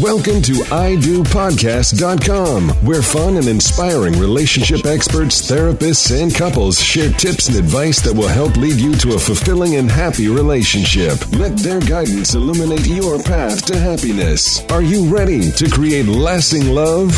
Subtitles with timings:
[0.00, 7.58] Welcome to IDoPodcast.com, where fun and inspiring relationship experts, therapists, and couples share tips and
[7.58, 11.18] advice that will help lead you to a fulfilling and happy relationship.
[11.32, 14.64] Let their guidance illuminate your path to happiness.
[14.70, 17.10] Are you ready to create lasting love?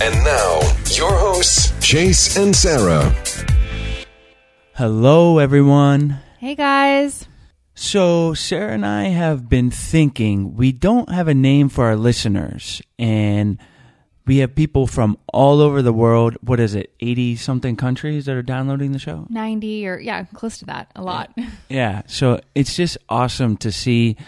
[0.00, 0.60] And now,
[0.96, 3.14] your hosts, Chase and Sarah.
[4.72, 6.16] Hello, everyone.
[6.38, 7.26] Hey guys.
[7.82, 12.82] So, Sarah and I have been thinking we don't have a name for our listeners,
[12.98, 13.56] and
[14.26, 16.36] we have people from all over the world.
[16.42, 19.26] What is it, 80 something countries that are downloading the show?
[19.30, 20.90] 90 or yeah, close to that.
[20.94, 21.32] A lot.
[21.70, 24.18] Yeah, so it's just awesome to see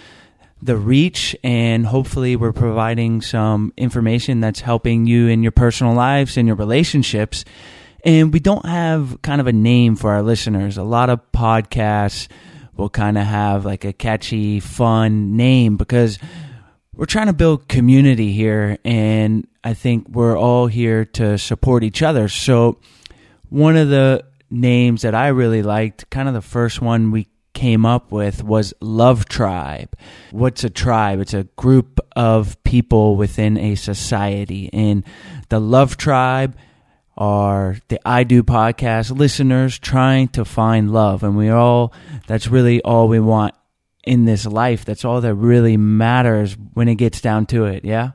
[0.62, 6.38] the reach, and hopefully, we're providing some information that's helping you in your personal lives
[6.38, 7.44] and your relationships.
[8.02, 10.78] And we don't have kind of a name for our listeners.
[10.78, 12.28] A lot of podcasts
[12.76, 16.18] will kind of have like a catchy, fun name because
[16.94, 18.78] we're trying to build community here.
[18.84, 22.28] And I think we're all here to support each other.
[22.28, 22.78] So,
[23.48, 27.84] one of the names that I really liked, kind of the first one we came
[27.84, 29.94] up with was Love Tribe.
[30.30, 31.20] What's a tribe?
[31.20, 34.70] It's a group of people within a society.
[34.72, 35.04] And
[35.48, 36.56] the Love Tribe
[37.16, 41.22] are the I Do podcast listeners trying to find love.
[41.22, 41.92] And we all,
[42.26, 43.54] that's really all we want
[44.04, 44.84] in this life.
[44.84, 47.84] That's all that really matters when it gets down to it.
[47.84, 48.12] Yeah.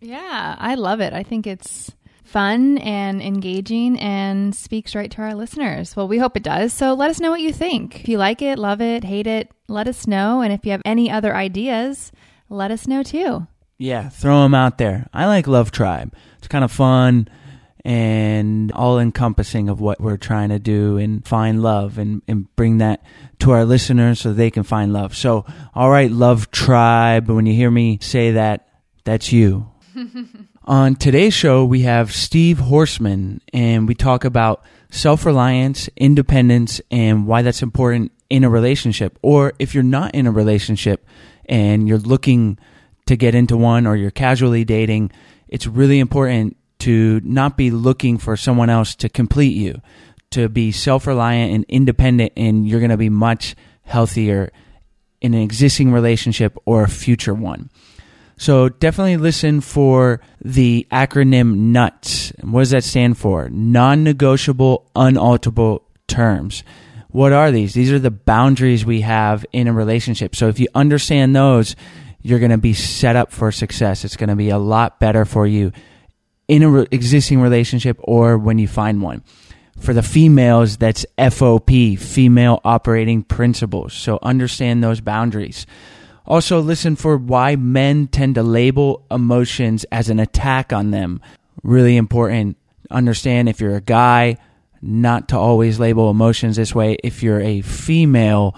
[0.00, 1.12] Yeah, I love it.
[1.12, 1.92] I think it's
[2.24, 5.96] fun and engaging and speaks right to our listeners.
[5.96, 6.72] Well, we hope it does.
[6.72, 8.00] So let us know what you think.
[8.00, 10.40] If you like it, love it, hate it, let us know.
[10.40, 12.12] And if you have any other ideas,
[12.48, 13.46] let us know too.
[13.78, 15.08] Yeah, throw them out there.
[15.12, 16.14] I like Love Tribe.
[16.38, 17.28] It's kind of fun
[17.84, 22.78] and all encompassing of what we're trying to do and find love and, and bring
[22.78, 23.02] that
[23.38, 25.16] to our listeners so they can find love.
[25.16, 28.68] So, all right, Love Tribe, when you hear me say that,
[29.04, 29.70] that's you.
[30.64, 37.26] On today's show, we have Steve Horstman, and we talk about self reliance, independence, and
[37.26, 39.18] why that's important in a relationship.
[39.22, 41.06] Or if you're not in a relationship
[41.46, 42.58] and you're looking
[43.06, 45.10] to get into one or you're casually dating,
[45.48, 49.80] it's really important to not be looking for someone else to complete you,
[50.30, 54.50] to be self reliant and independent, and you're going to be much healthier
[55.20, 57.70] in an existing relationship or a future one.
[58.36, 62.32] So definitely listen for the acronym NUTS.
[62.40, 63.50] What does that stand for?
[63.50, 66.64] Non negotiable, unalterable terms.
[67.08, 67.74] What are these?
[67.74, 70.34] These are the boundaries we have in a relationship.
[70.34, 71.76] So if you understand those,
[72.22, 74.04] you're going to be set up for success.
[74.04, 75.72] It's going to be a lot better for you
[76.50, 79.22] in a re- existing relationship or when you find one.
[79.78, 83.94] For the females, that's FOP, female operating principles.
[83.94, 85.64] So understand those boundaries.
[86.26, 91.22] Also, listen for why men tend to label emotions as an attack on them.
[91.62, 92.56] Really important.
[92.90, 94.36] Understand if you're a guy,
[94.82, 96.96] not to always label emotions this way.
[97.04, 98.56] If you're a female,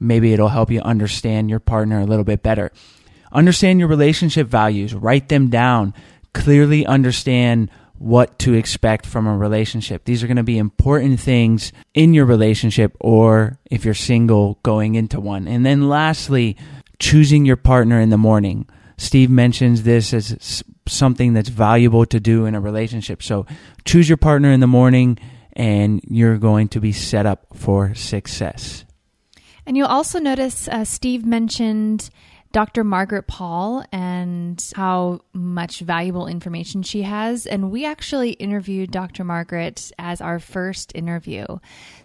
[0.00, 2.72] maybe it'll help you understand your partner a little bit better.
[3.30, 5.94] Understand your relationship values, write them down
[6.34, 10.04] clearly understand what to expect from a relationship.
[10.04, 14.96] These are going to be important things in your relationship or if you're single going
[14.96, 15.46] into one.
[15.46, 16.56] And then lastly,
[16.98, 18.68] choosing your partner in the morning.
[18.96, 23.22] Steve mentions this as something that's valuable to do in a relationship.
[23.22, 23.46] So
[23.84, 25.18] choose your partner in the morning
[25.52, 28.84] and you're going to be set up for success.
[29.64, 32.10] And you'll also notice uh, Steve mentioned
[32.52, 32.84] Dr.
[32.84, 37.46] Margaret Paul and how much valuable information she has.
[37.46, 39.24] And we actually interviewed Dr.
[39.24, 41.46] Margaret as our first interview.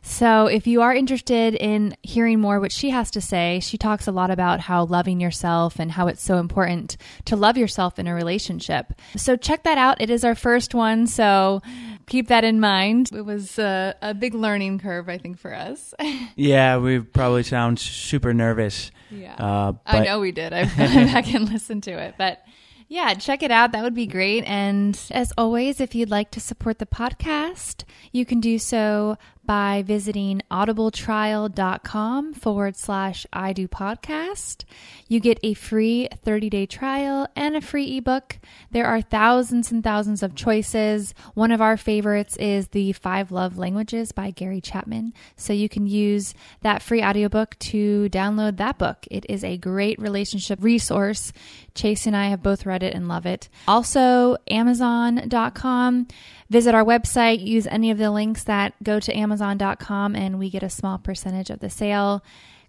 [0.01, 4.07] So if you are interested in hearing more what she has to say, she talks
[4.07, 8.07] a lot about how loving yourself and how it's so important to love yourself in
[8.07, 8.93] a relationship.
[9.15, 10.01] So check that out.
[10.01, 11.07] It is our first one.
[11.07, 11.61] So
[12.07, 13.11] keep that in mind.
[13.13, 15.93] It was a, a big learning curve, I think, for us.
[16.35, 18.91] yeah, we probably sound super nervous.
[19.11, 19.35] Yeah.
[19.35, 20.53] Uh, I know we did.
[20.53, 22.15] I've gone back and listened to it.
[22.17, 22.41] But
[22.87, 23.73] yeah, check it out.
[23.73, 24.45] That would be great.
[24.45, 29.17] And as always, if you'd like to support the podcast, you can do so
[29.47, 34.65] by visiting audibletrial.com forward slash I do podcast.
[35.07, 38.37] You get a free 30 day trial and a free ebook.
[38.71, 41.15] There are thousands and thousands of choices.
[41.33, 45.13] One of our favorites is The Five Love Languages by Gary Chapman.
[45.37, 49.07] So you can use that free audiobook to download that book.
[49.09, 51.31] It is a great relationship resource.
[51.73, 53.47] Chase and I have both read it and love it.
[53.67, 56.07] Also, Amazon.com.
[56.49, 60.63] Visit our website, use any of the links that go to Amazon.com, and we get
[60.63, 62.23] a small percentage of the sale.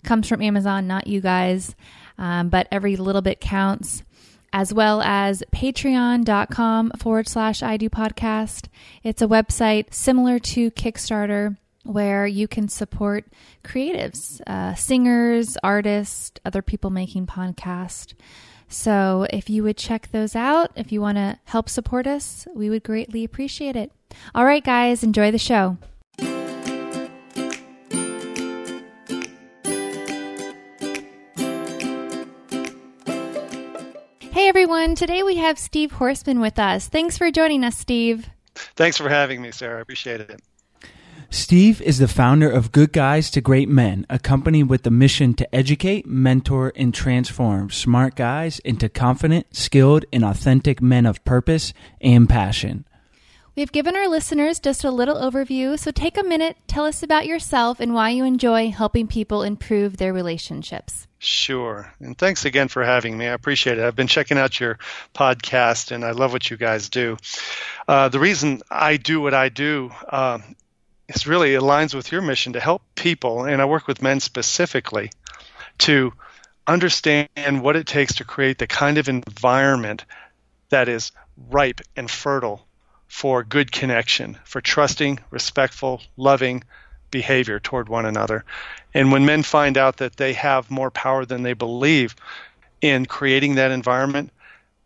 [0.05, 1.75] Comes from Amazon, not you guys,
[2.19, 4.03] um, but every little bit counts.
[4.51, 8.69] as well as patreon.com forward slash I do podcast.
[9.03, 13.27] It's a website similar to Kickstarter where you can support
[13.63, 18.15] creatives, uh, singers, artists, other people making podcasts.
[18.69, 22.71] So if you would check those out, if you want to help support us, we
[22.71, 23.93] would greatly appreciate it.
[24.35, 25.77] All right, guys, enjoy the show.
[34.49, 36.89] Everyone, today we have Steve Horstman with us.
[36.89, 38.31] Thanks for joining us, Steve.
[38.55, 39.77] Thanks for having me, Sarah.
[39.77, 40.41] I appreciate it.
[41.29, 45.35] Steve is the founder of Good Guys to Great Men, a company with the mission
[45.35, 51.75] to educate, mentor, and transform smart guys into confident, skilled, and authentic men of purpose
[52.01, 52.87] and passion.
[53.55, 57.27] We've given our listeners just a little overview, so take a minute, tell us about
[57.27, 61.08] yourself and why you enjoy helping people improve their relationships.
[61.21, 61.93] Sure.
[62.01, 63.27] And thanks again for having me.
[63.27, 63.85] I appreciate it.
[63.85, 64.79] I've been checking out your
[65.15, 67.17] podcast and I love what you guys do.
[67.89, 70.39] Uh, the reason I do what I do uh,
[71.09, 75.11] is really aligns with your mission to help people, and I work with men specifically,
[75.79, 76.13] to
[76.67, 80.05] understand what it takes to create the kind of environment
[80.69, 81.13] that is
[81.51, 82.67] ripe and fertile
[83.09, 86.63] for good connection, for trusting, respectful, loving,
[87.11, 88.45] behavior toward one another.
[88.95, 92.17] And when men find out that they have more power than they believe
[92.81, 94.31] in creating that environment,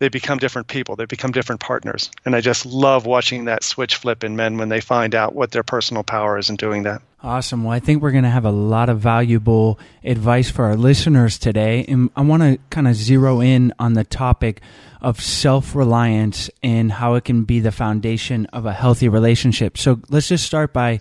[0.02, 0.96] they become different people.
[0.96, 2.10] They become different partners.
[2.24, 5.52] And I just love watching that switch flip in men when they find out what
[5.52, 7.02] their personal power is in doing that.
[7.22, 7.62] Awesome.
[7.62, 11.38] Well, I think we're going to have a lot of valuable advice for our listeners
[11.38, 11.84] today.
[11.86, 14.60] And I want to kind of zero in on the topic
[15.00, 19.78] of self reliance and how it can be the foundation of a healthy relationship.
[19.78, 20.98] So let's just start by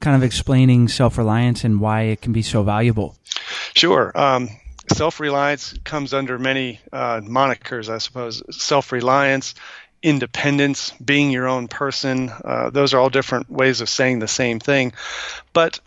[0.00, 3.16] kind of explaining self reliance and why it can be so valuable?
[3.74, 4.12] Sure.
[4.14, 4.48] Um,
[4.92, 8.42] self reliance comes under many uh, monikers, I suppose.
[8.50, 9.54] Self reliance,
[10.02, 12.30] independence, being your own person.
[12.30, 14.92] Uh, those are all different ways of saying the same thing.
[15.52, 15.80] But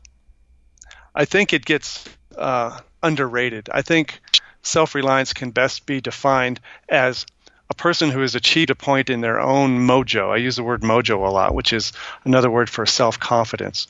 [1.15, 2.05] I think it gets
[2.37, 3.69] uh, underrated.
[3.71, 4.21] I think
[4.61, 7.25] self reliance can best be defined as
[7.69, 10.29] a person who has achieved a point in their own mojo.
[10.29, 11.91] I use the word mojo a lot, which is
[12.23, 13.87] another word for self confidence.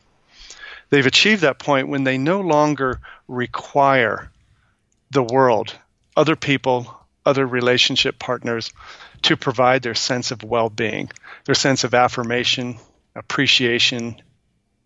[0.94, 4.30] They've achieved that point when they no longer require
[5.10, 5.74] the world,
[6.16, 6.96] other people,
[7.26, 8.72] other relationship partners
[9.24, 11.10] to provide their sense of well being,
[11.46, 12.78] their sense of affirmation,
[13.16, 14.22] appreciation,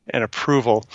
[0.09, 0.85] and approval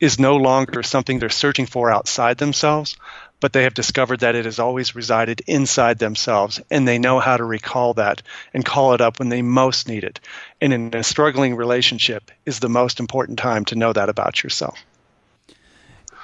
[0.00, 2.96] is no longer something they're searching for outside themselves,
[3.42, 7.36] but they have discovered that it has always resided inside themselves, and they know how
[7.36, 8.22] to recall that
[8.54, 10.20] and call it up when they most need it.
[10.60, 14.78] And in a struggling relationship is the most important time to know that about yourself.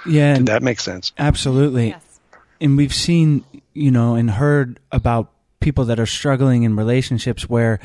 [0.06, 1.11] Yeah, Did that makes sense.
[1.19, 1.88] Absolutely.
[1.88, 2.20] Yes.
[2.61, 3.44] And we've seen,
[3.75, 7.81] you know, and heard about people that are struggling in relationships where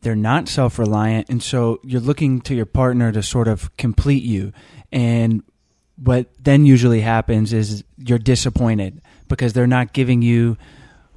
[0.00, 4.52] they're not self-reliant and so you're looking to your partner to sort of complete you
[4.90, 5.44] and
[5.96, 10.56] what then usually happens is you're disappointed because they're not giving you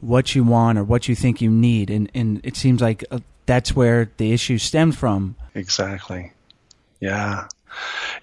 [0.02, 1.90] what you want or what you think you need.
[1.90, 5.36] And and it seems like uh, that's where the issue stems from.
[5.54, 6.32] Exactly.
[7.00, 7.48] Yeah.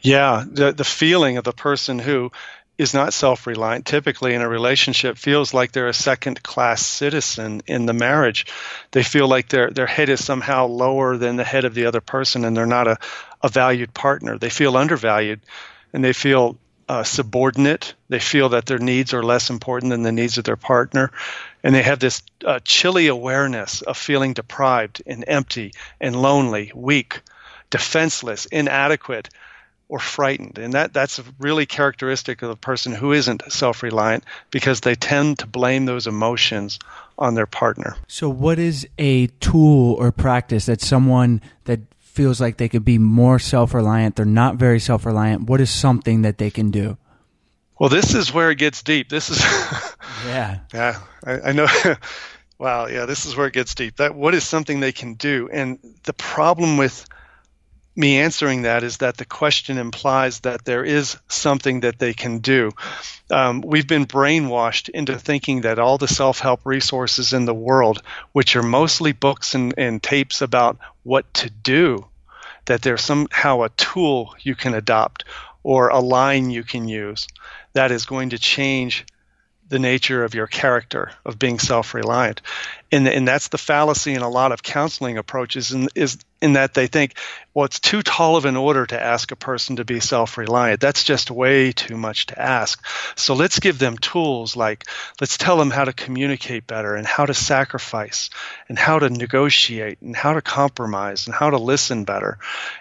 [0.00, 0.44] Yeah.
[0.46, 2.30] The the feeling of the person who
[2.78, 7.86] is not self-reliant typically in a relationship feels like they're a second class citizen in
[7.86, 8.46] the marriage.
[8.92, 12.00] They feel like their their head is somehow lower than the head of the other
[12.00, 12.98] person and they're not a,
[13.42, 14.38] a valued partner.
[14.38, 15.40] They feel undervalued
[15.92, 16.58] and they feel
[16.88, 17.94] uh, subordinate.
[18.08, 21.10] They feel that their needs are less important than the needs of their partner.
[21.62, 27.20] And they have this uh, chilly awareness of feeling deprived and empty and lonely, weak,
[27.70, 29.30] defenseless, inadequate,
[29.88, 30.58] or frightened.
[30.58, 35.40] And that, that's really characteristic of a person who isn't self reliant because they tend
[35.40, 36.78] to blame those emotions
[37.18, 37.96] on their partner.
[38.08, 41.80] So, what is a tool or practice that someone that
[42.12, 44.16] feels like they could be more self reliant.
[44.16, 45.48] They're not very self reliant.
[45.48, 46.98] What is something that they can do?
[47.78, 49.08] Well, this is where it gets deep.
[49.08, 49.40] This is,
[50.26, 51.66] yeah, yeah, I, I know.
[52.58, 53.96] wow, yeah, this is where it gets deep.
[53.96, 55.48] That what is something they can do?
[55.52, 57.06] And the problem with
[57.94, 62.38] me answering that is that the question implies that there is something that they can
[62.38, 62.70] do.
[63.30, 68.02] Um, we've been brainwashed into thinking that all the self help resources in the world,
[68.32, 72.06] which are mostly books and, and tapes about what to do,
[72.64, 75.24] that there's somehow a tool you can adopt
[75.62, 77.28] or a line you can use
[77.72, 79.04] that is going to change
[79.68, 82.42] the nature of your character of being self-reliant
[82.92, 86.88] and, and that's the fallacy in a lot of counseling approaches is in that they
[86.88, 87.14] think,
[87.54, 90.80] well, it's too tall of an order to ask a person to be self reliant.
[90.80, 92.84] That's just way too much to ask.
[93.14, 94.86] So let's give them tools like
[95.20, 98.30] let's tell them how to communicate better and how to sacrifice
[98.68, 102.38] and how to negotiate and how to compromise and how to listen better.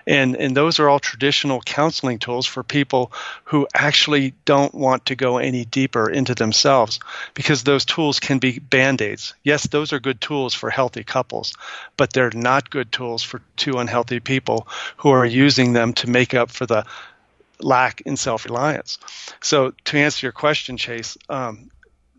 [0.08, 3.12] And, and those are all traditional counseling tools for people
[3.46, 7.00] who actually don't want to go any deeper into themselves
[7.36, 9.36] because those tools can be band aids.
[9.44, 11.54] Yes, those are good tools for healthy couples,
[11.98, 14.68] but they're not good tools for two unhealthy people
[14.98, 16.86] who are using them to make up for the
[17.60, 18.98] lack in self reliance.
[19.42, 21.70] So, to answer your question, Chase, um,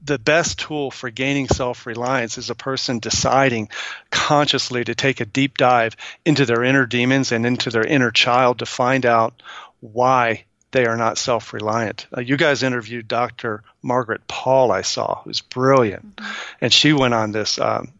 [0.04, 3.68] the best tool for gaining self reliance is a person deciding
[4.10, 8.58] consciously to take a deep dive into their inner demons and into their inner child
[8.58, 9.42] to find out
[9.80, 12.06] why they are not self reliant.
[12.16, 13.62] Uh, you guys interviewed Dr.
[13.82, 16.16] Margaret Paul, I saw, who's brilliant.
[16.16, 16.54] Mm-hmm.
[16.62, 17.58] And she went on this.
[17.58, 17.92] Um,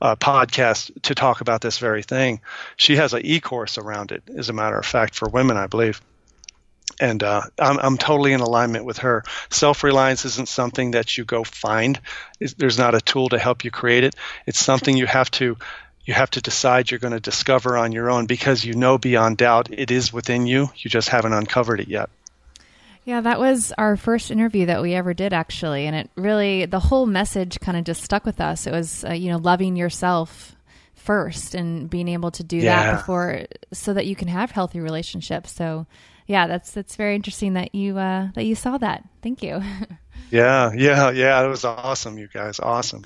[0.00, 2.40] uh, podcast to talk about this very thing.
[2.76, 6.00] She has an e-course around it, as a matter of fact, for women, I believe.
[7.00, 9.22] And uh, I'm, I'm totally in alignment with her.
[9.48, 12.00] Self reliance isn't something that you go find.
[12.40, 14.16] It's, there's not a tool to help you create it.
[14.44, 15.56] It's something you have to
[16.04, 19.38] you have to decide you're going to discover on your own because you know beyond
[19.38, 20.68] doubt it is within you.
[20.76, 22.10] You just haven't uncovered it yet.
[23.04, 26.78] Yeah, that was our first interview that we ever did, actually, and it really the
[26.78, 28.66] whole message kind of just stuck with us.
[28.66, 30.54] It was, uh, you know, loving yourself
[30.94, 32.92] first and being able to do yeah.
[32.92, 33.42] that before,
[33.72, 35.50] so that you can have healthy relationships.
[35.50, 35.86] So,
[36.28, 39.02] yeah, that's that's very interesting that you uh, that you saw that.
[39.20, 39.60] Thank you.
[40.30, 41.44] yeah, yeah, yeah.
[41.44, 42.60] It was awesome, you guys.
[42.60, 43.04] Awesome.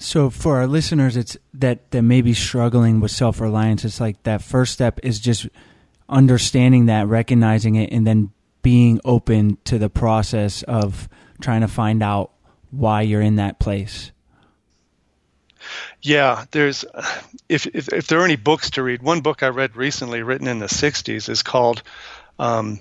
[0.00, 3.84] So for our listeners, it's that that may be struggling with self reliance.
[3.84, 5.46] It's like that first step is just
[6.08, 11.06] understanding that, recognizing it, and then being open to the process of
[11.42, 12.32] trying to find out
[12.70, 14.10] why you're in that place.
[16.00, 16.86] Yeah, there's
[17.50, 20.46] if, if, if there are any books to read, one book I read recently, written
[20.46, 21.82] in the '60s, is called
[22.38, 22.80] um,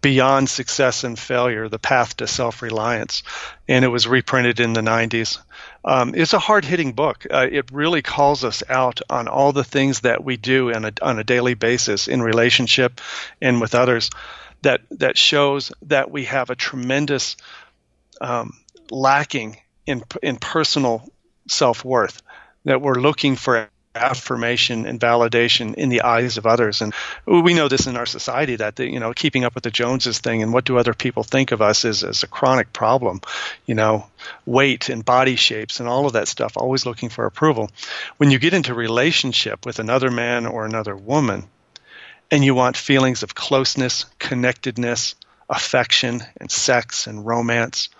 [0.00, 3.24] "Beyond Success and Failure: The Path to Self-Reliance,"
[3.66, 5.38] and it was reprinted in the '90s.
[5.84, 7.26] Um, it's a hard-hitting book.
[7.28, 10.92] Uh, it really calls us out on all the things that we do on a
[11.02, 13.00] on a daily basis in relationship
[13.40, 14.10] and with others
[14.62, 17.36] that that shows that we have a tremendous
[18.20, 18.56] um,
[18.90, 21.08] lacking in in personal
[21.48, 22.22] self worth.
[22.64, 26.94] That we're looking for affirmation and validation in the eyes of others and
[27.26, 30.18] we know this in our society that the, you know keeping up with the joneses
[30.18, 33.20] thing and what do other people think of us is, is a chronic problem
[33.66, 34.06] you know
[34.46, 37.70] weight and body shapes and all of that stuff always looking for approval
[38.16, 41.44] when you get into relationship with another man or another woman
[42.32, 45.14] and you want feelings of closeness, connectedness,
[45.50, 47.90] affection, and sex and romance.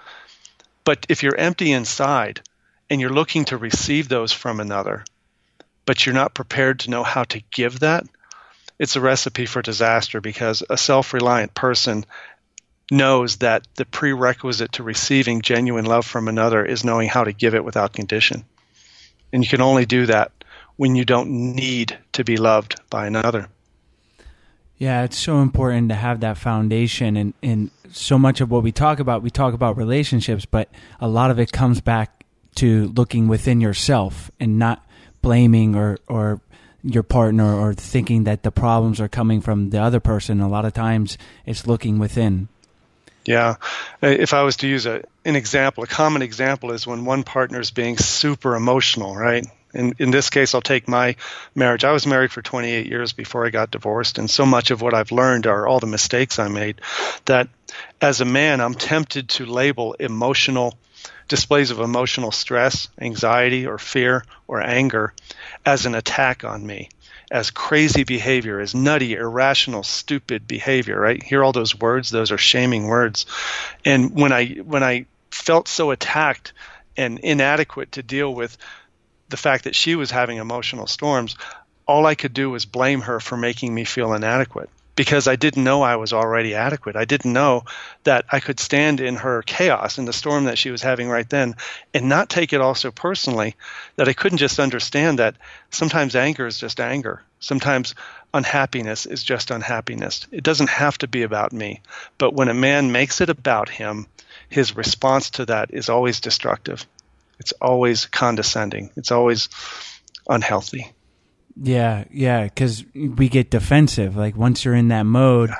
[0.85, 2.41] But if you're empty inside
[2.89, 5.05] and you're looking to receive those from another,
[5.85, 8.05] but you're not prepared to know how to give that,
[8.79, 12.05] it's a recipe for disaster because a self reliant person
[12.91, 17.55] knows that the prerequisite to receiving genuine love from another is knowing how to give
[17.55, 18.45] it without condition.
[19.33, 20.33] And you can only do that
[20.77, 23.49] when you don't need to be loved by another.
[24.77, 28.73] Yeah, it's so important to have that foundation and, and so much of what we
[28.73, 30.69] talk about, we talk about relationships, but
[31.01, 32.25] a lot of it comes back
[32.57, 34.85] to looking within yourself and not
[35.23, 36.41] blaming or, or
[36.83, 40.41] your partner or thinking that the problems are coming from the other person.
[40.41, 42.49] A lot of times it's looking within.
[43.25, 43.55] Yeah.
[44.03, 47.61] If I was to use a, an example, a common example is when one partner
[47.61, 49.47] is being super emotional, right?
[49.75, 51.17] in, in this case, I'll take my
[51.55, 51.85] marriage.
[51.85, 54.95] I was married for 28 years before I got divorced, and so much of what
[54.95, 56.81] I've learned are all the mistakes I made
[57.25, 57.49] that
[58.01, 60.75] as a man, I'm tempted to label emotional
[61.33, 65.15] displays of emotional stress, anxiety, or fear or anger
[65.65, 66.91] as an attack on me,
[67.31, 71.23] as crazy behavior, as nutty, irrational, stupid behavior, right?
[71.23, 73.25] Hear all those words, those are shaming words.
[73.83, 76.53] And when I when I felt so attacked
[76.99, 78.59] and inadequate to deal with
[79.31, 81.35] the fact that she was having emotional storms,
[81.87, 85.65] all I could do was blame her for making me feel inadequate because I didn't
[85.65, 86.97] know I was already adequate.
[86.97, 87.65] I didn't know
[88.05, 91.29] that I could stand in her chaos, in the storm that she was having right
[91.29, 91.57] then,
[91.95, 93.57] and not take it all so personally
[93.97, 95.37] that I couldn't just understand that
[95.71, 97.23] sometimes anger is just anger.
[97.41, 97.95] Sometimes
[98.35, 100.27] unhappiness is just unhappiness.
[100.31, 101.81] It doesn't have to be about me.
[102.19, 104.07] But when a man makes it about him,
[104.49, 106.87] his response to that is always destructive.
[107.39, 108.91] It's always condescending.
[108.97, 109.49] It's always
[110.29, 110.93] unhealthy.
[111.57, 114.17] Yeah, yeah, because we get defensive.
[114.17, 115.51] Like once you're in that mode,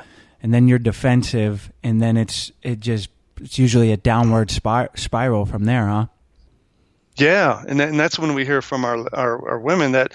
[0.43, 5.47] and then you're defensive, and then it's it just it's usually a downward spir- spiral
[5.47, 6.07] from there, huh?
[7.17, 10.13] Yeah, and and that's when we hear from our, our, our women that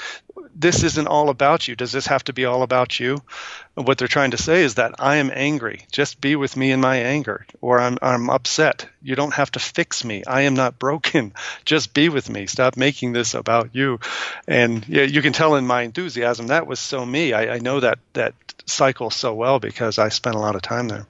[0.60, 1.76] this isn't all about you.
[1.76, 3.22] Does this have to be all about you?
[3.76, 5.86] What they're trying to say is that I am angry.
[5.92, 8.88] Just be with me in my anger, or I'm I'm upset.
[9.04, 10.24] You don't have to fix me.
[10.26, 11.34] I am not broken.
[11.66, 12.48] Just be with me.
[12.48, 14.00] Stop making this about you.
[14.48, 17.34] And yeah, you can tell in my enthusiasm that was so me.
[17.34, 18.34] I, I know that that
[18.66, 21.06] cycle so well because I spent a lot of time there.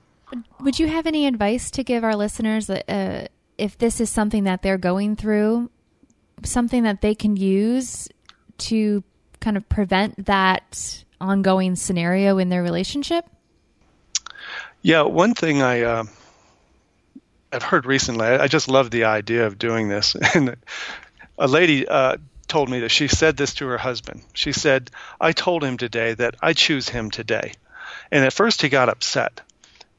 [0.60, 3.28] Would you have any advice to give our listeners uh,
[3.58, 5.70] if this is something that they're going through,
[6.44, 8.10] something that they can use
[8.58, 9.04] to
[9.48, 13.26] kind of prevent that ongoing scenario in their relationship?
[14.82, 16.04] Yeah, one thing I uh,
[17.54, 20.18] I've heard recently, I just love the idea of doing this.
[20.36, 20.58] And
[21.40, 22.18] a lady uh,
[22.50, 24.22] told me that she said this to her husband.
[24.34, 27.54] She said, "I told him today that I choose him today,"
[28.12, 29.40] and at first he got upset.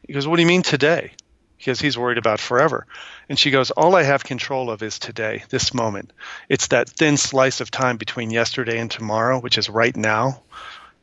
[0.06, 1.12] He goes, "What do you mean today?"
[1.58, 2.86] Because he's worried about forever.
[3.28, 6.12] And she goes, All I have control of is today, this moment.
[6.48, 10.42] It's that thin slice of time between yesterday and tomorrow, which is right now.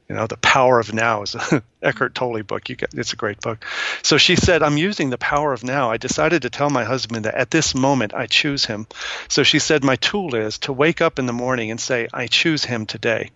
[0.07, 2.69] You know, the power of now is a Eckhart Tolle book.
[2.69, 3.65] You get, it's a great book.
[4.03, 5.89] So she said, I'm using the power of now.
[5.89, 8.85] I decided to tell my husband that at this moment I choose him.
[9.27, 12.27] So she said, My tool is to wake up in the morning and say, I
[12.27, 13.31] choose him today.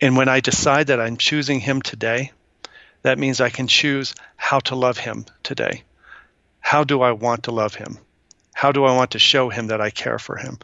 [0.00, 2.30] And when I decide that I'm choosing him today,
[3.02, 5.82] that means I can choose how to love him today.
[6.68, 7.96] How do I want to love him?
[8.58, 10.58] how do I want to show him that I care for him?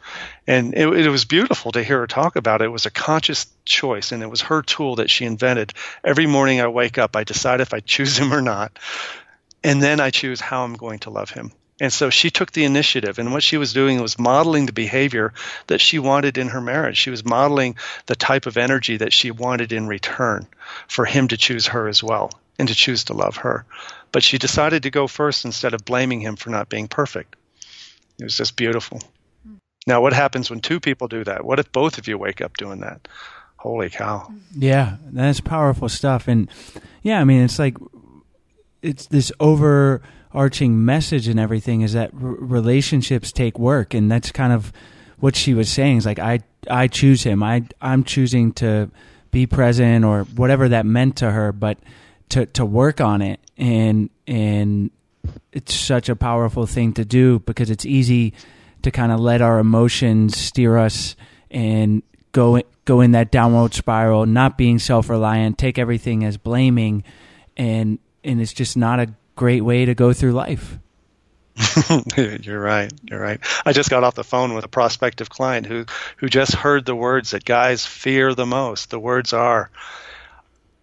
[0.45, 2.65] And it, it, was beautiful to hear her talk about it.
[2.65, 5.71] It was a conscious choice, and it was her tool that she invented.
[6.03, 8.77] Every morning I wake up, I decide if I choose him or not,
[9.63, 11.53] and then I choose how I'm going to love him.
[11.79, 15.33] And so she took the initiative, and what she was doing was modeling the behavior
[15.67, 16.97] that she wanted in her marriage.
[16.97, 20.47] She was modeling the type of energy that she wanted in return
[20.89, 23.65] for him to choose her as well and to choose to love her.
[24.11, 27.35] But she decided to go first instead of blaming him for not being perfect.
[28.19, 29.01] It was just beautiful.
[29.45, 29.55] Hmm.
[29.87, 31.43] Now, what happens when two people do that?
[31.43, 33.07] What if both of you wake up doing that?
[33.57, 34.19] Holy cow.
[34.19, 34.37] Hmm.
[34.55, 36.27] Yeah, that's powerful stuff.
[36.27, 36.49] And
[37.01, 37.77] yeah, I mean, it's like,
[38.81, 43.93] it's this overarching message and everything is that r- relationships take work.
[43.93, 44.71] And that's kind of
[45.19, 47.43] what she was saying is like, I, I choose him.
[47.43, 48.91] I, I'm choosing to
[49.31, 51.77] be present or whatever that meant to her, but
[52.29, 54.91] to, to work on it and, and
[55.51, 58.33] it's such a powerful thing to do because it's easy
[58.83, 61.15] to kind of let our emotions steer us
[61.49, 67.03] and go go in that downward spiral, not being self reliant, take everything as blaming,
[67.57, 70.77] and and it's just not a great way to go through life.
[72.17, 72.91] you're right.
[73.03, 73.39] You're right.
[73.65, 75.85] I just got off the phone with a prospective client who
[76.17, 78.89] who just heard the words that guys fear the most.
[78.89, 79.71] The words are,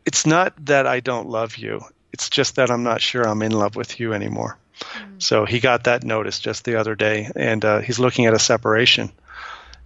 [0.05, 1.83] "It's not that I don't love you.
[2.13, 4.59] It's just that I'm not sure I'm in love with you anymore.
[4.81, 5.19] Mm-hmm.
[5.19, 8.39] So he got that notice just the other day, and uh, he's looking at a
[8.39, 9.11] separation.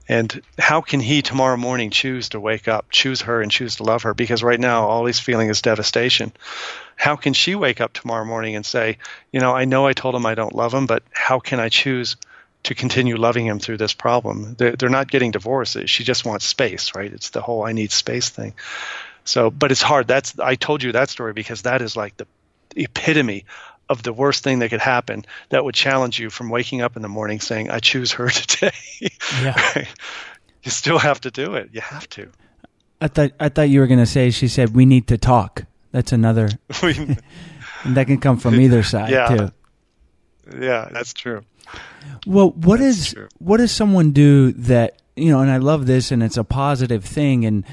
[0.09, 3.83] And how can he tomorrow morning choose to wake up, choose her, and choose to
[3.83, 4.15] love her?
[4.15, 6.33] Because right now, all he's feeling is devastation.
[6.95, 8.99] How can she wake up tomorrow morning and say,
[9.33, 11.69] you know, I know I told him I don't love him, but how can I
[11.69, 12.17] choose
[12.63, 14.55] to continue loving him through this problem?
[14.57, 15.89] They're, they're not getting divorced.
[15.89, 17.13] She just wants space, right?
[17.13, 18.55] It's the whole I need space thing.
[19.27, 20.07] So, but it's hard.
[20.09, 22.27] That's I told you that story because that is like the
[22.77, 23.45] epitome
[23.89, 27.03] of the worst thing that could happen that would challenge you from waking up in
[27.03, 28.73] the morning saying, I choose her today.
[29.43, 29.85] Yeah.
[30.63, 31.71] You still have to do it.
[31.73, 32.29] You have to.
[33.01, 35.63] I thought I thought you were going to say she said we need to talk.
[35.93, 36.49] That's another.
[36.83, 37.17] and
[37.85, 39.29] that can come from either side yeah.
[39.29, 39.53] too.
[40.61, 41.45] Yeah, that's true.
[42.27, 43.29] Well, what that's is, true.
[43.39, 47.05] what does someone do that, you know, and I love this and it's a positive
[47.05, 47.65] thing and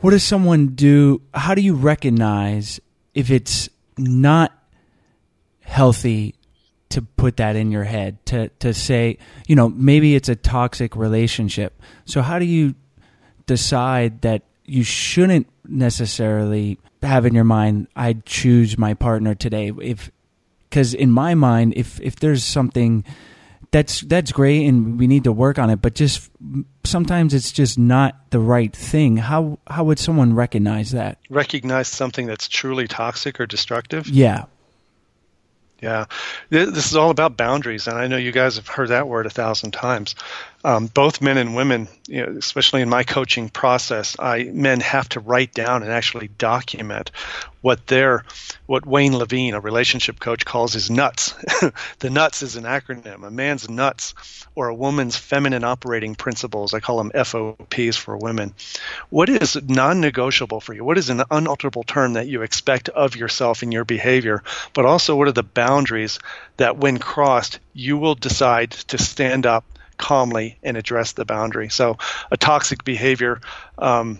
[0.00, 1.22] what does someone do?
[1.32, 2.80] How do you recognize
[3.14, 4.52] if it's not
[5.60, 6.34] healthy
[6.90, 10.94] to put that in your head to to say, you know, maybe it's a toxic
[10.94, 11.80] relationship.
[12.04, 12.74] So how do you
[13.46, 20.10] decide that you shouldn't necessarily have in your mind I choose my partner today if
[20.70, 23.04] cuz in my mind if if there's something
[23.74, 26.30] that's that's great and we need to work on it but just
[26.84, 29.16] sometimes it's just not the right thing.
[29.16, 31.18] How how would someone recognize that?
[31.30, 34.06] Recognize something that's truly toxic or destructive?
[34.08, 34.44] Yeah.
[35.82, 36.06] Yeah,
[36.48, 39.30] this is all about boundaries, and I know you guys have heard that word a
[39.30, 40.14] thousand times.
[40.66, 45.10] Um, both men and women, you know, especially in my coaching process, I men have
[45.10, 47.10] to write down and actually document
[47.60, 48.24] what their,
[48.64, 51.32] what Wayne Levine, a relationship coach, calls his nuts.
[51.98, 53.26] the nuts is an acronym.
[53.26, 54.14] A man's nuts,
[54.54, 56.72] or a woman's feminine operating principles.
[56.72, 58.54] I call them FOPs for women.
[59.10, 60.84] What is non-negotiable for you?
[60.84, 64.42] What is an unalterable term that you expect of yourself in your behavior?
[64.72, 66.18] But also, what are the boundaries
[66.56, 69.64] that, when crossed, you will decide to stand up
[69.98, 71.68] calmly and address the boundary.
[71.68, 71.98] So,
[72.30, 73.40] a toxic behavior
[73.78, 74.18] um,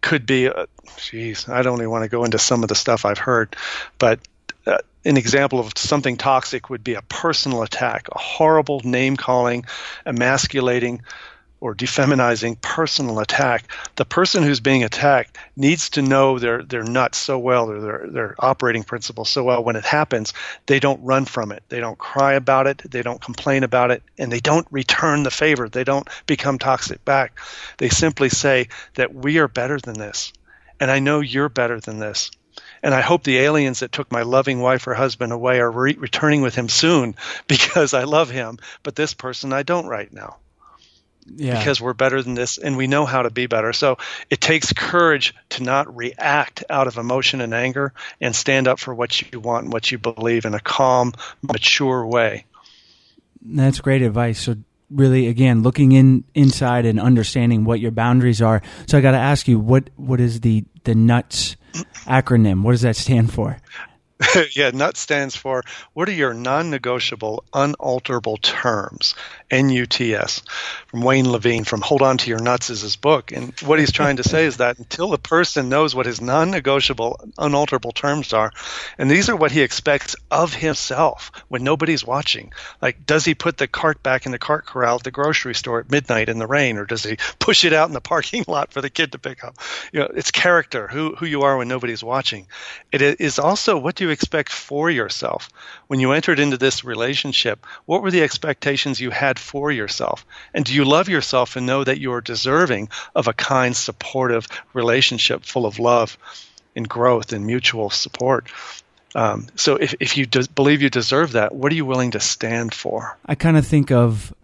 [0.00, 0.66] could be, uh,
[0.98, 3.56] geez, I don't even want to go into some of the stuff I've heard,
[3.98, 4.20] but
[4.66, 9.64] uh, an example of something toxic would be a personal attack, a horrible name calling,
[10.04, 11.02] emasculating,
[11.60, 17.18] or defeminizing personal attack, the person who's being attacked needs to know their their nuts
[17.18, 19.64] so well, or their their operating principles so well.
[19.64, 20.34] When it happens,
[20.66, 24.02] they don't run from it, they don't cry about it, they don't complain about it,
[24.18, 25.68] and they don't return the favor.
[25.68, 27.38] They don't become toxic back.
[27.78, 30.32] They simply say that we are better than this,
[30.78, 32.30] and I know you're better than this.
[32.82, 35.96] And I hope the aliens that took my loving wife or husband away are re-
[35.98, 37.14] returning with him soon
[37.48, 40.36] because I love him, but this person I don't right now
[41.34, 41.58] yeah.
[41.58, 43.72] because we're better than this and we know how to be better.
[43.72, 43.98] So
[44.30, 48.94] it takes courage to not react out of emotion and anger and stand up for
[48.94, 51.12] what you want and what you believe in a calm,
[51.42, 52.44] mature way.
[53.42, 54.40] That's great advice.
[54.40, 54.56] So
[54.90, 58.62] really again looking in inside and understanding what your boundaries are.
[58.86, 61.56] So I got to ask you what what is the the nuts
[62.06, 62.62] acronym?
[62.62, 63.58] What does that stand for?
[64.54, 65.62] yeah, NUT stands for
[65.92, 69.14] what are your non negotiable, unalterable terms?
[69.50, 70.42] N U T S.
[70.88, 73.32] From Wayne Levine, from Hold On to Your Nuts is his book.
[73.32, 76.50] And what he's trying to say is that until a person knows what his non
[76.50, 78.52] negotiable, unalterable terms are,
[78.98, 82.52] and these are what he expects of himself when nobody's watching.
[82.82, 85.80] Like, does he put the cart back in the cart corral at the grocery store
[85.80, 88.72] at midnight in the rain, or does he push it out in the parking lot
[88.72, 89.56] for the kid to pick up?
[89.92, 92.46] You know, it's character, who, who you are when nobody's watching.
[92.90, 95.48] It is also what do you expect for yourself?
[95.86, 100.26] When you entered into this relationship, what were the expectations you had for yourself?
[100.54, 104.48] And do you love yourself and know that you are deserving of a kind, supportive
[104.72, 106.18] relationship full of love
[106.74, 108.48] and growth and mutual support?
[109.14, 112.20] Um, so if, if you de- believe you deserve that, what are you willing to
[112.20, 113.16] stand for?
[113.24, 114.34] I kind of think of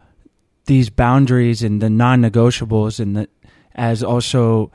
[0.64, 3.28] these boundaries and the non-negotiables and the,
[3.74, 4.70] as also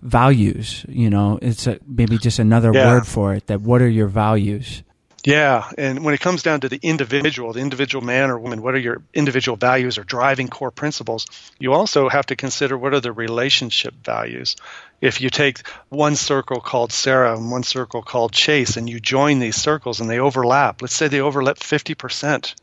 [0.00, 0.84] values.
[0.88, 2.86] You know, it's a, maybe just another yeah.
[2.86, 3.48] word for it.
[3.48, 4.82] That what are your values?
[5.24, 8.74] Yeah, and when it comes down to the individual, the individual man or woman, what
[8.74, 11.26] are your individual values or driving core principles?
[11.60, 14.56] You also have to consider what are the relationship values.
[15.00, 19.38] If you take one circle called Sarah and one circle called Chase, and you join
[19.38, 22.54] these circles and they overlap, let's say they overlap 50%.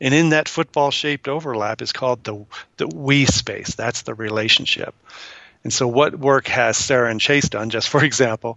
[0.00, 2.44] And in that football shaped overlap is called the,
[2.76, 3.74] the we space.
[3.74, 4.94] That's the relationship.
[5.64, 8.56] And so, what work has Sarah and Chase done, just for example,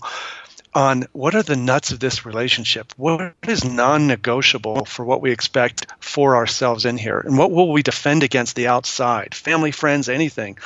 [0.75, 2.93] on what are the nuts of this relationship?
[2.97, 7.19] What is non negotiable for what we expect for ourselves in here?
[7.19, 9.33] And what will we defend against the outside?
[9.33, 10.57] Family, friends, anything.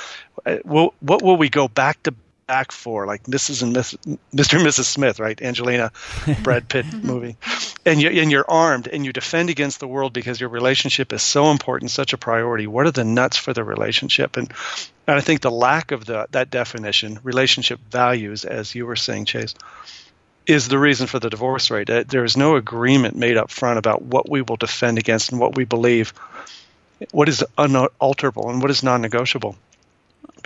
[0.46, 2.16] Uh, what will we go back to
[2.50, 3.62] back for, like Mrs.
[3.62, 3.94] and Miss,
[4.34, 4.58] Mr.
[4.58, 4.86] and Mrs.
[4.86, 5.40] Smith, right?
[5.40, 5.92] Angelina,
[6.42, 7.06] Brad Pitt mm-hmm.
[7.06, 7.38] movie.
[7.86, 11.22] And, you, and you're armed and you defend against the world because your relationship is
[11.22, 12.66] so important, such a priority.
[12.66, 14.36] What are the nuts for the relationship?
[14.36, 14.52] And,
[15.06, 19.26] and I think the lack of the, that definition, relationship values, as you were saying,
[19.26, 19.54] Chase,
[20.48, 21.88] is the reason for the divorce rate.
[22.08, 25.56] There is no agreement made up front about what we will defend against and what
[25.56, 26.14] we believe,
[27.12, 29.56] what is unalterable and what is non negotiable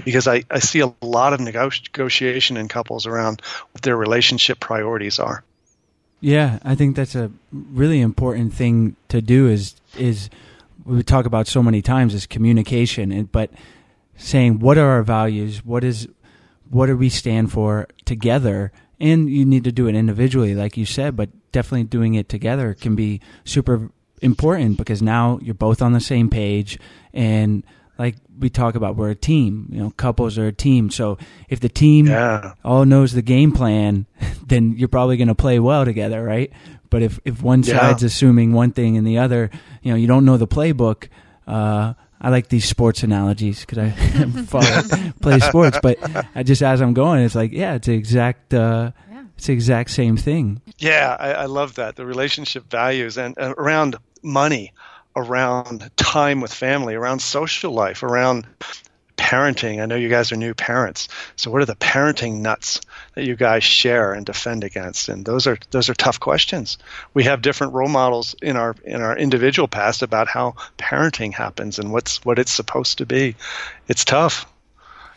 [0.03, 5.19] because I, I see a lot of negotiation in couples around what their relationship priorities
[5.19, 5.43] are.
[6.19, 9.47] Yeah, I think that's a really important thing to do.
[9.47, 10.29] Is is
[10.86, 13.51] we talk about so many times is communication, and, but
[14.15, 16.07] saying what are our values, what is
[16.69, 20.86] what do we stand for together, and you need to do it individually, like you
[20.86, 23.89] said, but definitely doing it together can be super
[24.21, 26.79] important because now you're both on the same page
[27.13, 27.63] and
[27.97, 31.17] like we talk about we're a team you know couples are a team so
[31.49, 32.53] if the team yeah.
[32.63, 34.06] all knows the game plan
[34.47, 36.51] then you're probably going to play well together right
[36.89, 37.79] but if if one yeah.
[37.79, 39.49] side's assuming one thing and the other
[39.82, 41.08] you know you don't know the playbook
[41.45, 43.89] uh, I like these sports analogies because I
[44.47, 45.99] follow, play sports, but
[46.34, 49.25] I just as I'm going, it's like, yeah, it's the exact, uh, yeah.
[49.36, 50.62] it's the exact same thing.
[50.77, 54.71] Yeah, I, I love that the relationship values and uh, around money
[55.15, 58.45] around time with family, around social life, around
[59.17, 59.82] parenting.
[59.82, 61.08] I know you guys are new parents.
[61.36, 62.82] So what are the parenting nuts
[63.15, 65.10] that you guys share and defend against?
[65.10, 66.78] And those are those are tough questions.
[67.13, 71.80] We have different role models in our in our individual past about how parenting happens
[71.80, 73.36] and what's what it's supposed to be.
[73.88, 74.45] It's tough.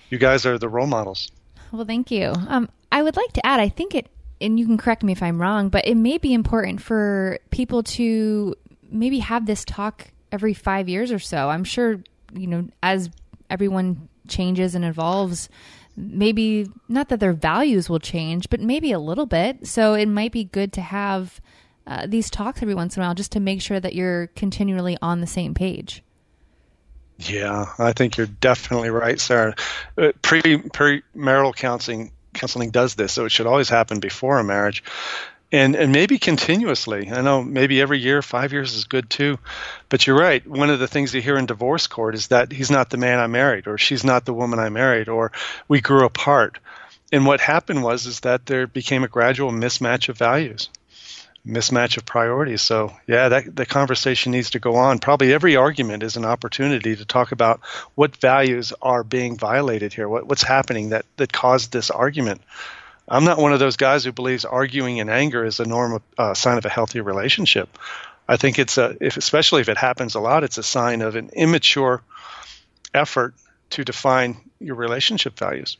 [0.08, 1.30] You guys are the role models.
[1.72, 2.32] Well, thank you.
[2.48, 4.08] Um, I would like to add, I think it
[4.40, 7.82] and you can correct me if I'm wrong, but it may be important for people
[7.82, 8.54] to
[8.90, 11.48] maybe have this talk every five years or so.
[11.48, 12.02] I'm sure,
[12.34, 13.10] you know, as
[13.50, 15.48] everyone changes and evolves,
[15.96, 19.66] maybe not that their values will change, but maybe a little bit.
[19.66, 21.40] So it might be good to have
[21.86, 24.98] uh, these talks every once in a while just to make sure that you're continually
[25.00, 26.02] on the same page.
[27.18, 29.54] Yeah, I think you're definitely right, Sarah.
[29.96, 34.84] Uh, pre marital counseling counseling does this, so it should always happen before a marriage
[35.56, 37.10] and and maybe continuously.
[37.10, 39.38] I know maybe every year, five years is good too.
[39.88, 40.46] But you're right.
[40.46, 43.18] One of the things you hear in divorce court is that he's not the man
[43.18, 45.32] I married, or she's not the woman I married, or
[45.66, 46.58] we grew apart.
[47.12, 50.68] And what happened was is that there became a gradual mismatch of values,
[51.46, 52.62] mismatch of priorities.
[52.62, 54.98] So yeah, that the conversation needs to go on.
[54.98, 57.60] Probably every argument is an opportunity to talk about
[57.94, 62.42] what values are being violated here, what, what's happening that that caused this argument.
[63.08, 66.34] I'm not one of those guys who believes arguing in anger is a normal uh,
[66.34, 67.78] sign of a healthy relationship.
[68.28, 71.14] I think it's a, if, especially if it happens a lot, it's a sign of
[71.14, 72.02] an immature
[72.92, 73.34] effort
[73.70, 75.76] to define your relationship values.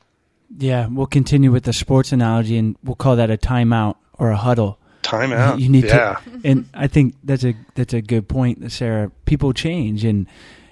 [0.57, 4.37] Yeah, we'll continue with the sports analogy, and we'll call that a timeout or a
[4.37, 4.79] huddle.
[5.03, 5.61] Timeout.
[5.61, 6.21] You need yeah.
[6.25, 9.11] to, and I think that's a that's a good point, Sarah.
[9.25, 10.27] People change, and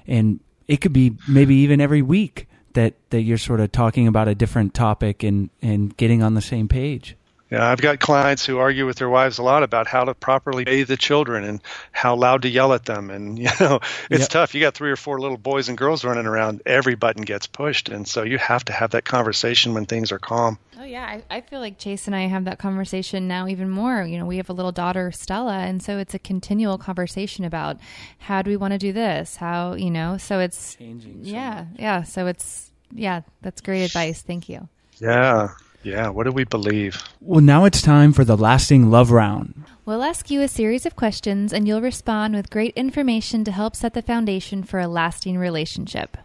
[0.07, 0.39] and
[0.69, 4.35] it could be maybe even every week that that you're sort of talking about a
[4.35, 7.17] different topic and and getting on the same page.
[7.51, 10.65] Yeah, I've got clients who argue with their wives a lot about how to properly
[10.65, 11.61] bathe the children and
[11.93, 13.11] how loud to yell at them.
[13.11, 13.81] And, you know,
[14.11, 14.29] it's yep.
[14.29, 14.55] tough.
[14.55, 17.91] You got three or four little boys and girls running around, every button gets pushed.
[17.91, 20.59] And so you have to have that conversation when things are calm.
[20.81, 21.05] Oh, yeah.
[21.05, 24.03] I, I feel like Chase and I have that conversation now even more.
[24.03, 25.59] You know, we have a little daughter, Stella.
[25.59, 27.79] And so it's a continual conversation about
[28.19, 29.37] how do we want to do this?
[29.37, 31.25] How, you know, so it's changing.
[31.25, 31.67] So yeah.
[31.71, 31.81] Much.
[31.81, 32.03] Yeah.
[32.05, 34.23] So it's, yeah, that's great advice.
[34.23, 34.69] Thank you.
[34.99, 35.51] Yeah.
[35.85, 37.03] Yeah, what do we believe?
[37.21, 39.65] Well, now it's time for the lasting love round.
[39.85, 43.77] We'll ask you a series of questions and you'll respond with great information to help
[43.77, 46.17] set the foundation for a lasting relationship.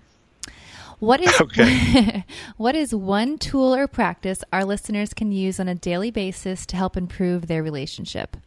[0.99, 2.23] What is okay.
[2.57, 6.77] what is one tool or practice our listeners can use on a daily basis to
[6.77, 8.37] help improve their relationship?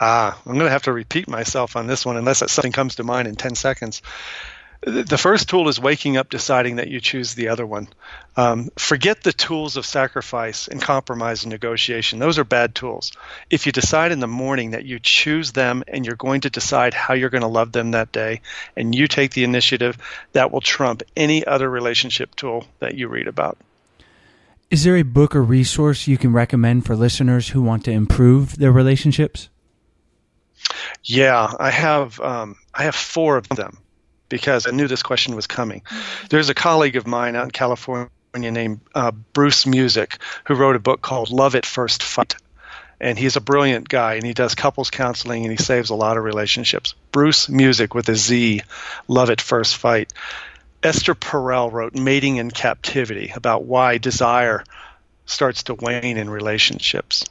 [0.00, 3.04] Ah, I'm going to have to repeat myself on this one unless something comes to
[3.04, 4.02] mind in 10 seconds
[4.84, 7.88] the first tool is waking up deciding that you choose the other one.
[8.36, 12.18] Um, forget the tools of sacrifice and compromise and negotiation.
[12.18, 13.12] Those are bad tools.
[13.48, 16.94] If you decide in the morning that you choose them and you're going to decide
[16.94, 18.40] how you're going to love them that day
[18.76, 19.96] and you take the initiative,
[20.32, 23.58] that will trump any other relationship tool that you read about.
[24.68, 28.56] Is there a book or resource you can recommend for listeners who want to improve
[28.56, 29.48] their relationships?
[31.04, 32.18] Yeah, I have.
[32.20, 33.81] Um, I have four of them
[34.32, 35.82] because I knew this question was coming.
[36.30, 40.16] There's a colleague of mine out in California named uh, Bruce Muzik
[40.46, 42.34] who wrote a book called Love at First Fight.
[42.98, 46.16] And he's a brilliant guy and he does couples counseling and he saves a lot
[46.16, 46.94] of relationships.
[47.10, 48.62] Bruce Muzik with a Z,
[49.06, 50.10] Love at First Fight.
[50.82, 54.64] Esther Perel wrote Mating in Captivity about why desire
[55.26, 57.26] starts to wane in relationships.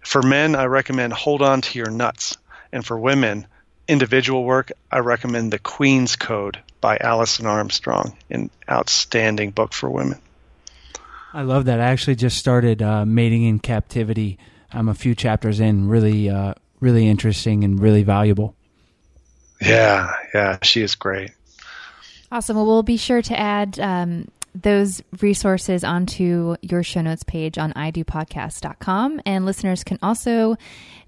[0.00, 2.38] For men, I recommend Hold On to Your Nuts.
[2.72, 3.46] And for women,
[3.88, 10.18] individual work, I recommend The Queen's Code by Alison Armstrong, an outstanding book for women.
[11.32, 11.80] I love that.
[11.80, 14.38] I actually just started uh, Mating in Captivity.
[14.72, 15.88] I'm a few chapters in.
[15.88, 18.54] Really, uh, really interesting and really valuable.
[19.60, 21.30] Yeah, yeah, she is great.
[22.30, 22.56] Awesome.
[22.56, 27.72] Well, we'll be sure to add um, those resources onto your show notes page on
[27.74, 29.20] idopodcast.com.
[29.24, 30.56] And listeners can also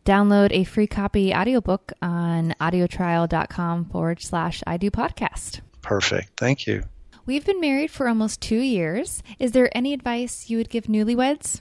[0.04, 5.60] download a free copy audiobook on audiotrial.com forward slash I do podcast.
[5.82, 6.38] Perfect.
[6.38, 6.84] Thank you.
[7.26, 9.22] We've been married for almost two years.
[9.38, 11.60] Is there any advice you would give newlyweds?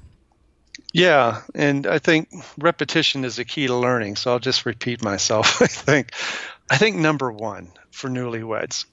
[0.94, 4.18] Yeah, and I think repetition is the key to learning.
[4.18, 5.62] So I'll just repeat myself.
[5.62, 6.12] I think,
[6.70, 8.86] I think number one for newlyweds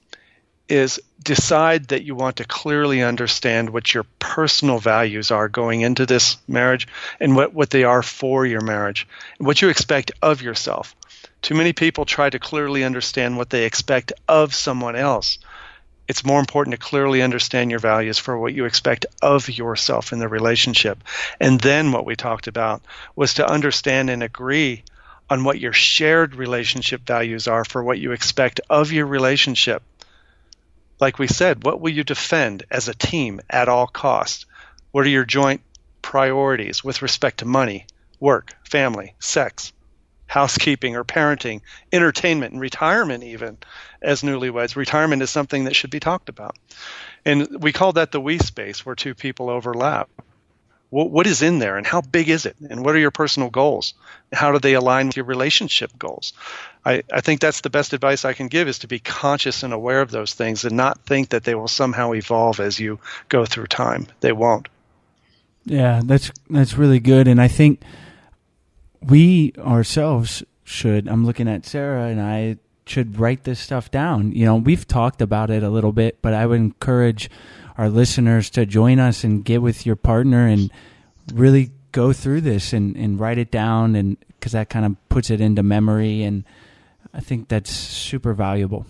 [0.71, 6.05] is decide that you want to clearly understand what your personal values are going into
[6.05, 6.87] this marriage
[7.19, 9.05] and what, what they are for your marriage,
[9.37, 10.95] and what you expect of yourself.
[11.41, 15.39] Too many people try to clearly understand what they expect of someone else.
[16.07, 20.19] It's more important to clearly understand your values for what you expect of yourself in
[20.19, 21.03] the relationship.
[21.39, 22.81] And then what we talked about
[23.15, 24.83] was to understand and agree
[25.29, 29.83] on what your shared relationship values are for what you expect of your relationship
[31.01, 34.45] like we said, what will you defend as a team at all costs?
[34.91, 35.61] What are your joint
[36.03, 37.87] priorities with respect to money,
[38.19, 39.73] work, family, sex,
[40.27, 41.61] housekeeping or parenting,
[41.91, 43.57] entertainment, and retirement, even
[44.01, 44.75] as newlyweds?
[44.75, 46.55] Retirement is something that should be talked about.
[47.25, 50.09] And we call that the we space where two people overlap
[50.91, 53.49] what, what is in there and how big is it and what are your personal
[53.49, 53.95] goals
[54.31, 56.33] how do they align with your relationship goals
[56.85, 59.73] I, I think that's the best advice i can give is to be conscious and
[59.73, 63.45] aware of those things and not think that they will somehow evolve as you go
[63.45, 64.07] through time.
[64.21, 64.67] They won't.
[65.65, 67.27] Yeah that's that's really good.
[67.27, 67.81] And i think
[69.01, 72.57] we ourselves should i'm looking at sarah and i
[72.91, 74.31] should write this stuff down.
[74.33, 77.29] You know, we've talked about it a little bit, but I would encourage
[77.77, 80.71] our listeners to join us and get with your partner and
[81.33, 85.29] really go through this and, and write it down and because that kind of puts
[85.29, 86.43] it into memory and
[87.13, 88.85] I think that's super valuable.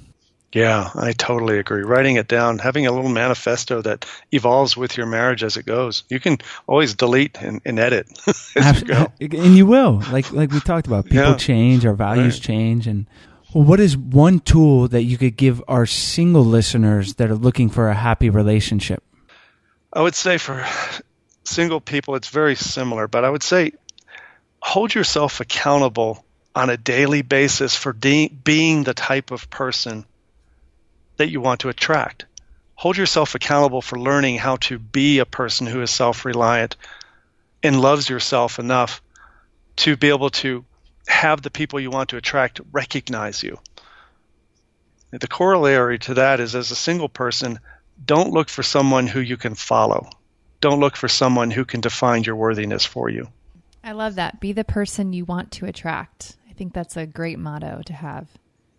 [0.53, 1.83] Yeah, I totally agree.
[1.83, 6.03] Writing it down, having a little manifesto that evolves with your marriage as it goes.
[6.09, 8.07] You can always delete and, and edit
[8.57, 9.11] as you go.
[9.21, 10.03] And you will.
[10.11, 11.05] Like like we talked about.
[11.05, 11.37] People yeah.
[11.37, 12.43] change, our values right.
[12.43, 13.07] change and
[13.53, 17.69] well, what is one tool that you could give our single listeners that are looking
[17.69, 19.03] for a happy relationship?
[19.91, 20.65] I would say for
[21.43, 23.73] single people, it's very similar, but I would say
[24.61, 26.23] hold yourself accountable
[26.55, 30.05] on a daily basis for de- being the type of person
[31.17, 32.25] that you want to attract.
[32.75, 36.75] Hold yourself accountable for learning how to be a person who is self reliant
[37.63, 39.01] and loves yourself enough
[39.77, 40.65] to be able to
[41.07, 43.59] have the people you want to attract recognize you.
[45.11, 47.59] The corollary to that is as a single person,
[48.03, 50.09] don't look for someone who you can follow.
[50.61, 53.27] Don't look for someone who can define your worthiness for you.
[53.83, 54.39] I love that.
[54.39, 56.37] Be the person you want to attract.
[56.61, 58.27] I think that's a great motto to have.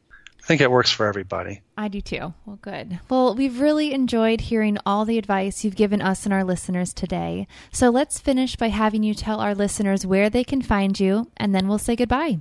[0.08, 1.62] I think it works for everybody.
[1.76, 2.32] I do too.
[2.46, 3.00] Well, good.
[3.08, 7.48] Well, we've really enjoyed hearing all the advice you've given us and our listeners today.
[7.72, 11.52] So let's finish by having you tell our listeners where they can find you, and
[11.52, 12.38] then we'll say goodbye.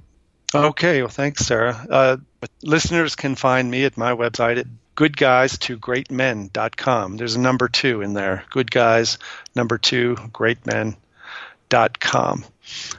[0.53, 1.01] Okay.
[1.01, 1.87] Well, thanks, Sarah.
[1.89, 2.17] Uh,
[2.61, 7.17] listeners can find me at my website at goodguys2greatmen.com.
[7.17, 8.43] There's a number two in there.
[8.51, 9.17] Good guys,
[9.55, 12.45] number two, greatmen.com.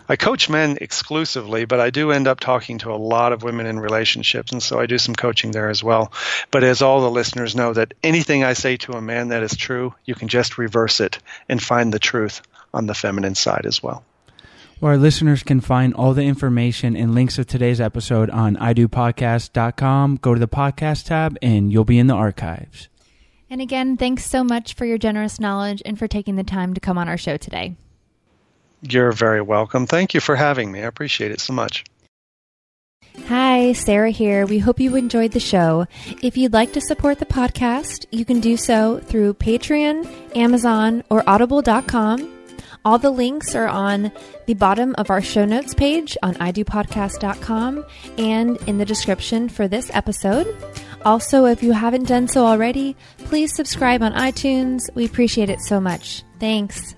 [0.09, 3.67] I coach men exclusively, but I do end up talking to a lot of women
[3.67, 6.13] in relationships, and so I do some coaching there as well.
[6.51, 9.57] But as all the listeners know, that anything I say to a man that is
[9.57, 12.43] true, you can just reverse it and find the truth
[12.75, 14.05] on the feminine side as well.
[14.81, 20.17] Well, our listeners can find all the information and links of today's episode on idopodcast.com.
[20.17, 22.89] Go to the podcast tab and you'll be in the archives.
[23.49, 26.81] And again, thanks so much for your generous knowledge and for taking the time to
[26.81, 27.77] come on our show today.
[28.83, 29.87] You're very welcome.
[29.87, 30.81] Thank you for having me.
[30.81, 31.85] I appreciate it so much.
[33.27, 34.47] Hi, Sarah here.
[34.47, 35.87] We hope you enjoyed the show.
[36.23, 41.23] If you'd like to support the podcast, you can do so through Patreon, Amazon, or
[41.29, 42.31] audible.com.
[42.85, 44.11] All the links are on
[44.47, 47.85] the bottom of our show notes page on idopodcast.com
[48.19, 50.49] and in the description for this episode.
[51.05, 54.93] Also, if you haven't done so already, please subscribe on iTunes.
[54.95, 56.25] We appreciate it so much.
[56.41, 56.97] Thanks.